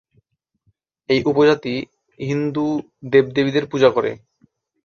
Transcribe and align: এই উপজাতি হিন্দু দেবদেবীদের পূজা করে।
এই 1.09 1.19
উপজাতি 1.25 1.75
হিন্দু 2.19 2.65
দেবদেবীদের 3.11 3.65
পূজা 3.71 3.89
করে। 3.89 4.11